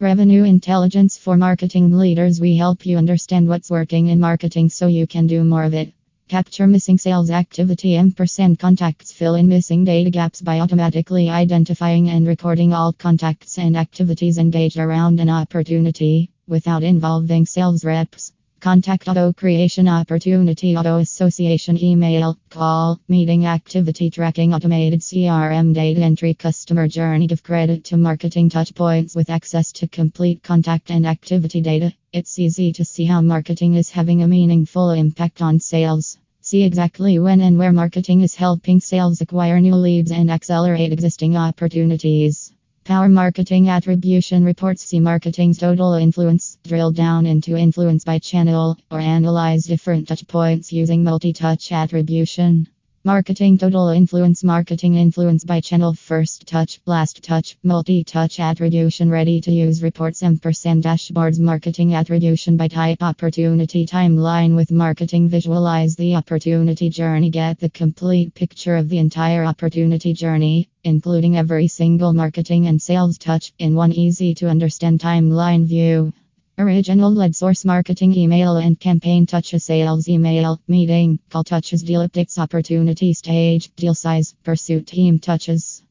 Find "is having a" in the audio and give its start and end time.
33.72-34.28